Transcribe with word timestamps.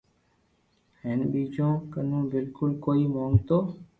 ھين 1.01 1.19
ٻيجو 1.31 1.69
ڪنو 1.93 2.19
بلڪول 2.31 2.71
ڪوئي 2.85 3.03
موگتو 3.13 3.57